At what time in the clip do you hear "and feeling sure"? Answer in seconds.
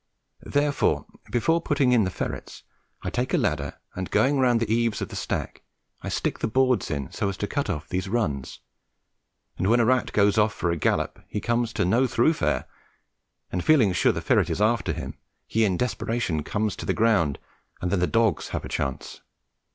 13.51-14.11